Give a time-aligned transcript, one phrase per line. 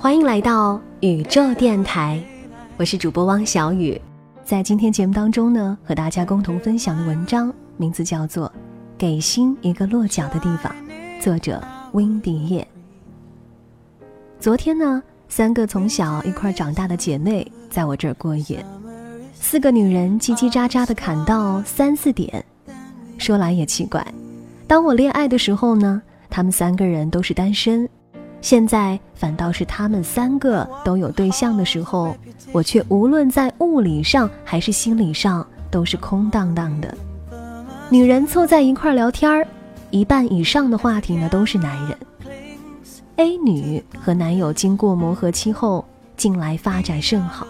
[0.00, 2.18] 欢迎来到宇宙电台，
[2.78, 4.00] 我是主播汪小雨。
[4.42, 8.48] 在今天节目当中呢，和大家共同分享的文章名字叫做
[8.96, 10.74] 《给心一个落脚的地方》，
[11.22, 12.66] 作者温迪叶。
[14.38, 18.64] 昨天呢，三个从小一块长大的姐妹在我这儿过夜，
[19.34, 22.42] 四个女人叽叽喳喳的侃到三四点。
[23.18, 24.02] 说来也奇怪，
[24.66, 27.86] 当我恋爱的时候呢，她们三个人都是单身。
[28.40, 32.16] 现在反倒是他们三个都有对象的时候，
[32.52, 36.96] 我却无论在物理上还是心理上都是空荡荡的。
[37.90, 39.46] 女人凑在一块聊天儿，
[39.90, 41.98] 一半以上的话题呢都是男人。
[43.16, 45.84] A 女和男友经过磨合期后，
[46.16, 47.46] 近来发展甚好，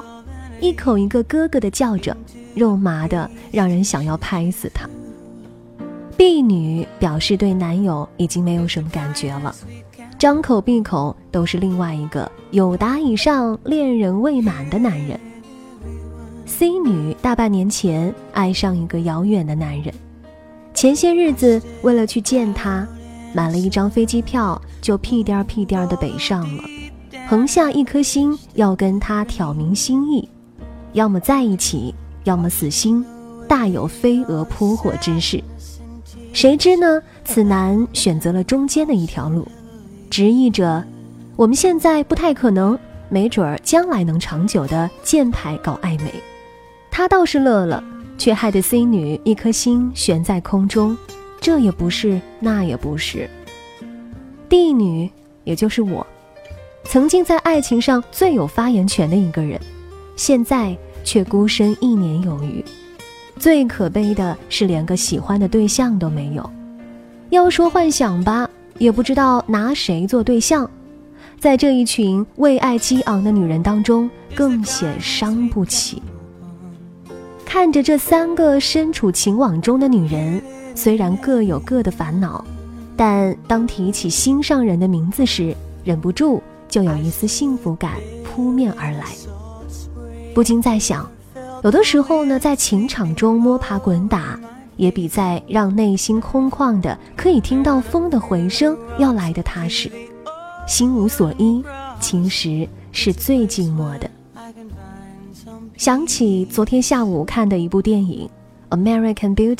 [0.61, 2.17] 一口一个哥哥的叫着，
[2.55, 4.89] 肉麻的让人想要拍死他。
[6.17, 9.55] B 女表示对男友已经没有什么感觉了。
[10.20, 15.19] 张口闭口都是另外一个有达以上恋人未满的男人。
[16.45, 19.95] C 女大半年前爱上一个遥远的男人，
[20.75, 22.86] 前些日子为了去见他，
[23.33, 26.64] 买了一张飞机票，就屁颠屁颠的北上了，
[27.27, 30.28] 横下一颗心要跟他挑明心意，
[30.92, 33.02] 要么在一起，要么死心，
[33.48, 35.42] 大有飞蛾扑火之势。
[36.34, 39.48] 谁知呢，此男选择了中间的一条路。
[40.11, 40.84] 直译着，
[41.36, 42.77] 我们现在不太可能，
[43.08, 46.12] 没准儿将来能长久的箭牌搞暧昧。
[46.91, 47.83] 他倒是乐了，
[48.19, 50.98] 却害得 C 女一颗心悬在空中，
[51.41, 53.30] 这也不是，那也不是。
[54.48, 55.08] D 女，
[55.44, 56.05] 也就是我，
[56.84, 59.61] 曾经在爱情上最有发言权的一个人，
[60.17, 62.64] 现在却孤身一年有余。
[63.39, 66.50] 最可悲的是，连个喜欢的对象都没有。
[67.30, 68.50] 要说幻想吧。
[68.79, 70.69] 也不知道拿谁做对象，
[71.39, 76.03] 在这一群为爱激昂的女人当中，更显伤不起。
[77.45, 80.41] 看着这三个身处情网中的女人，
[80.75, 82.45] 虽然各有各的烦恼，
[82.97, 87.95] 但当提起心上人的名字时，忍不住就有一丝幸福感
[88.25, 89.07] 扑面而来。
[90.33, 91.11] 不禁在想，
[91.64, 94.39] 有的时候呢，在情场中摸爬滚打。
[94.80, 99.91] 也比在让内心空旷的可以听到风的回声要来的踏实。
[100.67, 101.63] 心无所依，
[102.01, 104.11] 其实是最寂寞的。
[105.77, 108.27] 想起昨天下午看的一部电影
[108.74, 109.55] 《American Beauty》，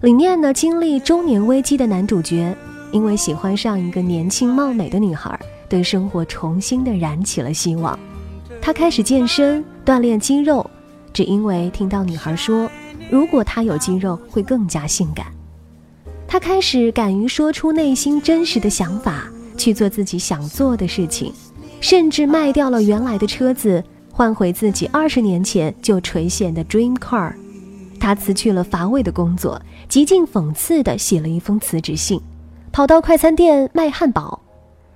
[0.00, 2.52] 里面呢，经历中年危机的男主角，
[2.90, 5.38] 因为喜欢上一个年轻貌美的女孩，
[5.68, 7.96] 对生活重新的燃起了希望。
[8.60, 10.68] 他开始健身锻炼肌肉，
[11.12, 12.68] 只因为听到女孩说。
[13.10, 15.26] 如果他有肌肉，会更加性感。
[16.28, 19.24] 他开始敢于说出内心真实的想法，
[19.56, 21.32] 去做自己想做的事情，
[21.80, 23.82] 甚至卖掉了原来的车子，
[24.12, 27.34] 换回自己二十年前就垂涎的 dream car。
[27.98, 32.20] 他辞去了乏味的工作，极尽讽刺地写了一封辞职信，
[32.70, 34.40] 跑到快餐店卖汉堡。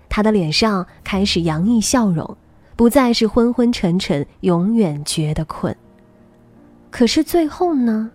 [0.09, 2.37] 他的脸上开始洋溢笑容，
[2.77, 5.77] 不再是昏昏沉沉，永远觉得困。
[6.97, 8.09] 可是最后呢，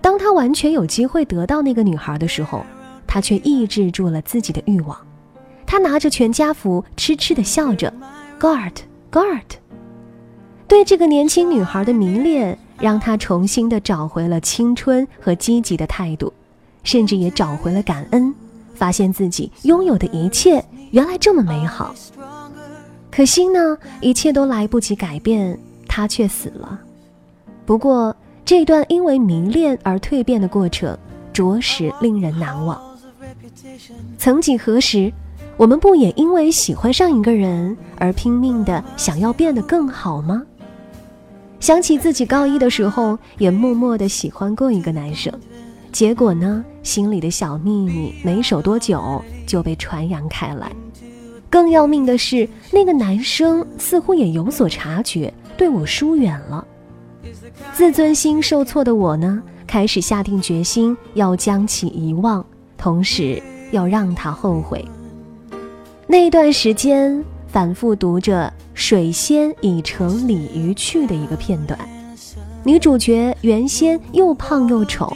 [0.00, 2.64] 当他完全有机会得到那个女孩的时候，
[3.06, 4.96] 他却抑制住了自己的欲望。
[5.66, 7.92] 他拿着全家福，痴痴地笑着
[8.40, 8.72] ，guard
[9.10, 9.42] guard。
[10.66, 16.32] 对这个年轻女孩的迷恋，让他重新的找回了青春和积极的态度，
[16.84, 18.34] 甚至也找回了感恩，
[18.72, 21.94] 发现自己拥有的一切原来这么美好。
[23.10, 26.80] 可惜呢，一切都来不及改变，他却死了。
[27.66, 28.14] 不过。
[28.44, 30.98] 这段因为迷恋而蜕变的过程，
[31.32, 32.78] 着实令人难忘。
[34.18, 35.10] 曾几何时，
[35.56, 40.42] 我们不也因为喜欢上一个人而拼命的想要变得更好吗？
[41.60, 45.32] 想起自己高一的时候，也默默的喜欢过一个男生，
[45.92, 50.70] 结果呢，心里的小秘密没守多久就被传扬开来。
[51.48, 56.66] 更要命的是，那个男生似乎也有所察觉，对我疏远了。
[57.72, 62.44] 自尊心受挫的我呢，开始下定决心要将其遗忘，
[62.76, 64.84] 同时要让他后悔。
[66.06, 71.78] 那段时间，反复读着《水仙已成鲤鱼去》的一个片段，
[72.64, 75.10] 女主角原先又胖又丑，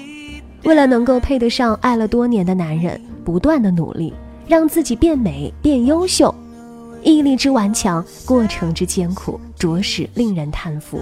[0.65, 4.15] 为了能够配得上爱了多年的男人，不断的努力
[4.47, 6.35] 让自己变美变优秀，
[7.03, 10.99] 毅力之顽强，过程之艰苦，着实令人叹服。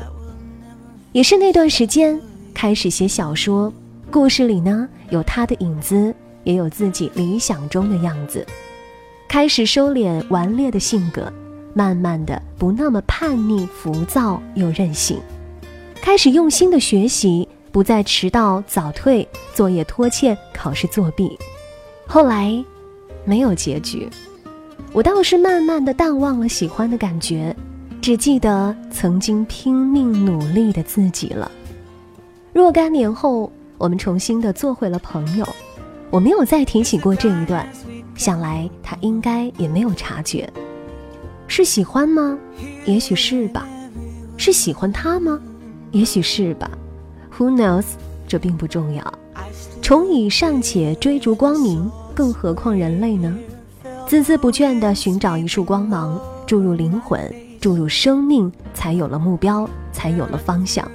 [1.14, 2.20] 也是那段时间
[2.52, 3.72] 开始写小说，
[4.10, 6.12] 故事里呢有他的影子，
[6.42, 8.44] 也有自己理想中的样子。
[9.28, 11.32] 开始收敛顽劣的性格，
[11.72, 15.20] 慢慢的不那么叛逆、浮躁又任性，
[16.02, 19.24] 开始用心的学习，不再迟到早退、
[19.54, 21.38] 作业拖欠、考试作弊。
[22.08, 22.52] 后来，
[23.24, 24.10] 没有结局，
[24.92, 27.54] 我倒是慢慢的淡忘了喜欢的感觉，
[28.04, 31.50] 只记得曾经拼命努力的自己了。
[32.52, 35.48] 若干年后，我们重新的做回了朋友，
[36.10, 37.66] 我没有再提起过这一段。
[38.14, 40.46] 想来他应该也没有察觉，
[41.46, 42.38] 是喜欢吗？
[42.84, 43.66] 也许是吧。
[44.36, 45.40] 是喜欢他吗？
[45.90, 46.70] 也许是吧。
[47.38, 47.86] Who knows？
[48.28, 49.14] 这并不重要。
[49.80, 53.34] 虫蚁尚且追逐光明，更何况人类呢？
[54.06, 60.86] 孜孜不倦地寻找一束光芒，注入灵魂，注入生命，才有了目标，才有了方向。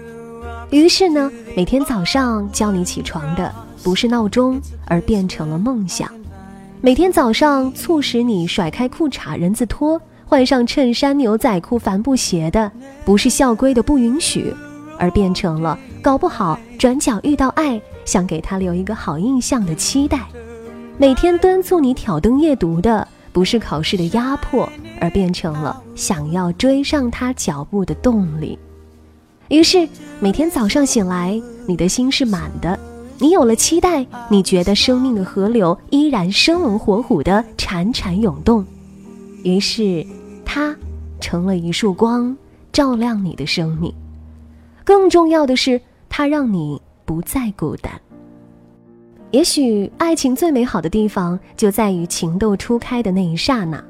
[0.69, 3.51] 于是呢，每天早上叫你起床的
[3.81, 6.07] 不是闹钟，而变成了梦想。
[6.79, 12.71] 每天早上促使你甩开裤衩人字拖，换上衬衫牛仔裤帆布鞋的，
[13.03, 14.53] 不是校规的不允许，
[14.99, 20.19] 而变成了搞不好转角遇到爱，想给他留一个好印象的期待。
[20.99, 23.07] 每天敦促你挑灯夜读的，
[23.39, 24.69] 不是考试的压迫，
[24.99, 28.59] 而变成了想要追上他脚步的动力。
[29.47, 29.87] 于是
[30.19, 32.77] 每天早上醒来，你的心是满的。
[33.17, 38.65] 你有了期待，你觉得生命的河流依然生龙活虎的潺潺涌动，
[39.43, 40.05] 于是，
[40.43, 40.75] 它
[41.21, 42.35] 成了一束光，
[42.73, 43.93] 照亮你的生命。
[44.83, 48.01] 更重要的是，它让你不再孤单。
[49.31, 53.83] 也许，爱情最美好的地方就在于情窦初开的那一刹那，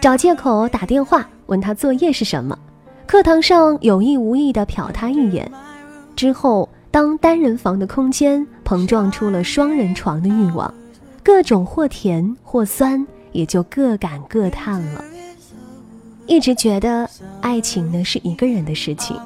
[0.00, 2.58] 找借口打电话问他作业是什么，
[3.06, 5.50] 课堂上有意无意地瞟他一眼，
[6.16, 6.68] 之后。
[6.92, 10.74] 当单人房的空间碰撞出了双人床的欲望，
[11.22, 15.02] 各种或甜或酸，也就各感各叹了。
[16.26, 17.08] 一直觉得
[17.40, 19.16] 爱情呢是一个人的事情，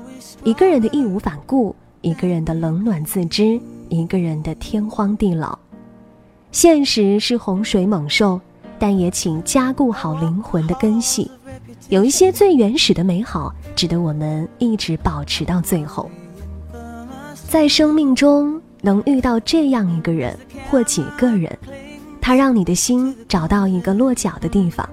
[0.45, 5.59] 一个人的义无反顾，一个人的冷暖自知，一个人的天荒地老。
[6.53, 8.41] 现实是洪水猛兽，
[8.79, 11.31] 但也请加固好灵魂的根系。
[11.89, 16.11] 有一些最原始的美好，值得我们一直保持到最后。
[17.49, 20.37] 在生命中能遇到这样一个人
[20.71, 21.57] 或几个人，
[22.21, 24.89] 他让你的心找到一个落脚的地方，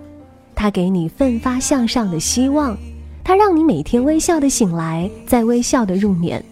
[0.54, 2.78] 他给你奋发向上的希望，
[3.24, 6.44] 他让你每天微笑的醒来，再微笑的入眠，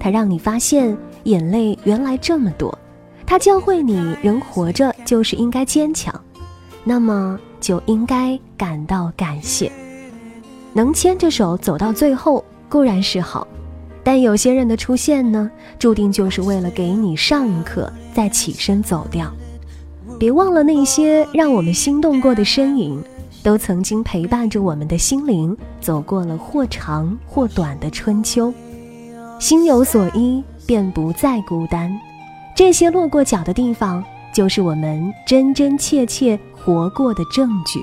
[0.00, 2.76] 他让你发现眼泪原来这么多，
[3.26, 6.18] 他教会你人活着就是应该坚强，
[6.84, 9.70] 那么就应该感到感谢，
[10.72, 13.46] 能牵着手走到最后固然是好。
[14.02, 19.32] 但有些人的出现呢，注定就是为了给你上一课，再起身走掉。
[20.18, 23.02] 别忘了那些让我们心动过的身影，
[23.42, 28.52] 都曾经陪伴着我们的心灵，走过了或长或短的春秋。
[29.40, 31.96] 心有所依，便不再孤单。
[32.54, 37.80] 这些落过脚的地方，就是我们真真切切活过的证据。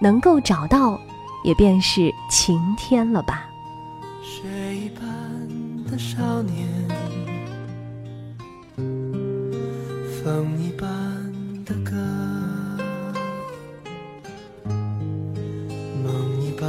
[0.00, 0.98] 能够找到，
[1.44, 3.48] 也便是晴天了吧。
[5.90, 6.66] 的少年，
[10.24, 10.88] 风一般
[11.66, 11.94] 的歌，
[16.02, 16.66] 梦一般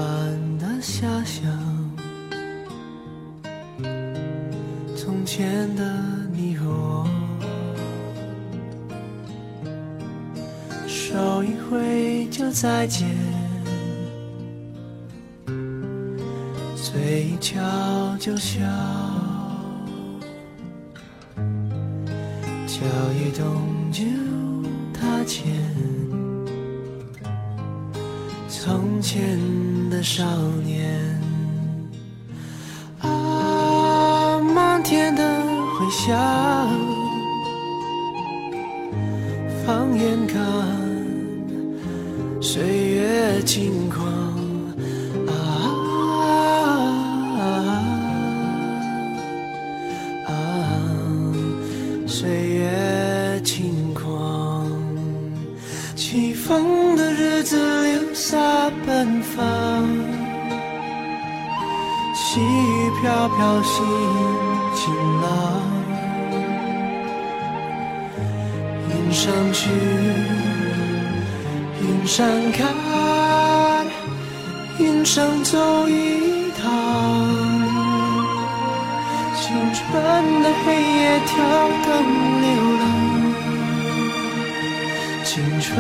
[0.58, 1.73] 的遐想。
[5.36, 5.84] 前的
[6.32, 7.08] 你和我，
[10.88, 13.10] 手一挥就再见，
[16.76, 17.60] 嘴一翘
[18.20, 18.60] 就笑。
[22.68, 22.86] 脚
[23.18, 24.04] 一动就
[24.94, 25.52] 踏前，
[28.48, 29.40] 从前
[29.90, 30.24] 的少
[30.64, 31.20] 年，
[34.84, 35.24] 天的
[35.74, 36.14] 回响
[39.66, 40.42] 放眼看
[42.42, 44.06] 岁月轻狂
[45.26, 45.32] 啊
[50.28, 50.32] 啊
[52.06, 54.70] 岁月轻狂
[55.96, 58.38] 起风的日子留下
[58.86, 59.88] 奔放
[62.14, 64.33] 细雨飘飘心。
[72.04, 72.66] 云散开，
[74.78, 76.70] 云上走一趟，
[79.40, 81.32] 青春的黑夜跳
[81.86, 81.88] 动
[82.42, 82.46] 流
[82.78, 82.84] 浪，
[85.24, 85.32] 青
[85.62, 85.72] 春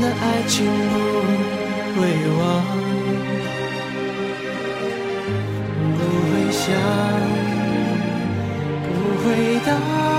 [0.00, 2.02] 的爱情不会
[2.38, 2.40] 忘。
[5.98, 6.00] 不
[6.30, 6.70] 会想，
[8.84, 8.88] 不
[9.24, 9.26] 会
[9.66, 10.13] 当。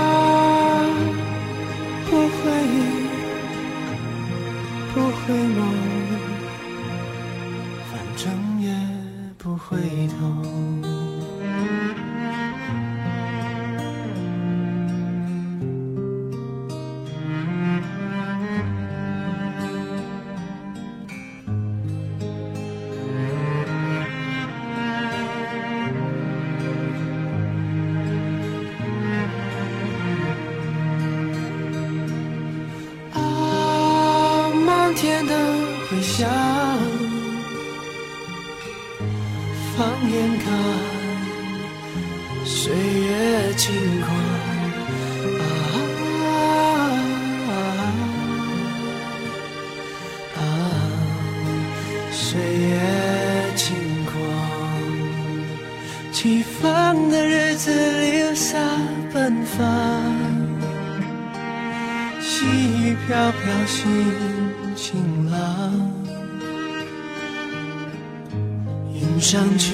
[69.16, 69.72] 云上去，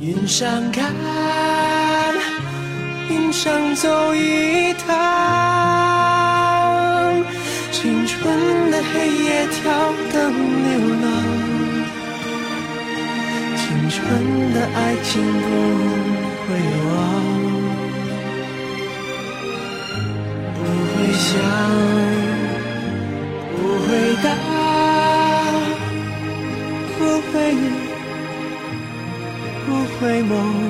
[0.00, 0.92] 云上看，
[3.08, 4.88] 云上走一趟。
[7.70, 9.70] 青春的黑夜跳
[10.12, 10.32] 灯
[10.64, 11.06] 流浪，
[13.56, 13.96] 青春
[14.52, 15.46] 的爱情不
[16.42, 16.48] 会
[16.88, 16.90] 忘。
[20.54, 20.58] 不
[20.90, 21.38] 会想，
[30.18, 30.67] 回眸